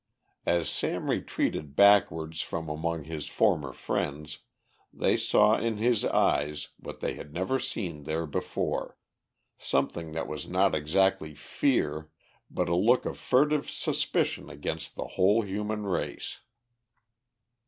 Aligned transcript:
As 0.47 0.67
Sam 0.67 1.11
retreated 1.11 1.75
backwards 1.75 2.41
from 2.41 2.69
among 2.69 3.03
his 3.03 3.27
former 3.27 3.71
friends 3.71 4.39
they 4.91 5.15
saw 5.15 5.59
in 5.59 5.77
his 5.77 6.03
eyes 6.03 6.69
what 6.77 7.01
they 7.01 7.13
had 7.13 7.35
never 7.35 7.59
seen 7.59 8.01
there 8.05 8.25
before, 8.25 8.97
something 9.59 10.13
that 10.13 10.27
was 10.27 10.47
not 10.47 10.73
exactly 10.73 11.35
fear, 11.35 12.09
but 12.49 12.67
a 12.67 12.75
look 12.75 13.05
of 13.05 13.15
furtive 13.19 13.69
suspicion 13.69 14.49
against 14.49 14.95
the 14.95 15.05
whole 15.05 15.43
human 15.43 15.83
race. 15.85 16.39